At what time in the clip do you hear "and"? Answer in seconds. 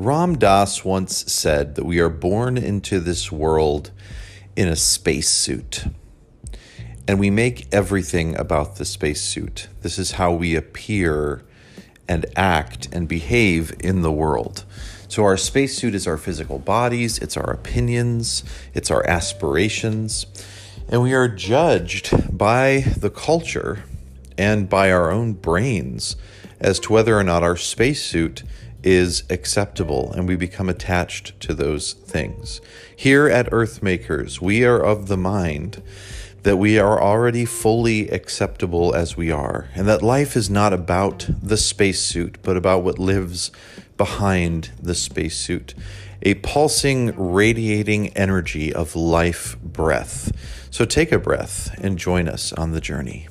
7.08-7.18, 12.08-12.26, 12.92-13.08, 20.88-21.02, 24.36-24.68, 30.12-30.28, 39.74-39.88, 51.80-51.96